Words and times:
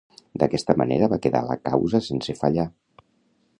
D'aquesta 0.43 0.75
manera 0.81 1.09
va 1.11 1.19
quedar 1.27 1.43
la 1.51 1.59
causa 1.69 2.03
sense 2.09 2.37
fallar. 2.43 2.69